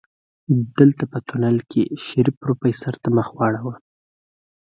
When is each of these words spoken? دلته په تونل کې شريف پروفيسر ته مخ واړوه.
دلته 0.77 1.03
په 1.11 1.19
تونل 1.27 1.57
کې 1.71 1.83
شريف 2.05 2.35
پروفيسر 2.43 2.93
ته 3.03 3.09
مخ 3.17 3.27
واړوه. 3.37 3.75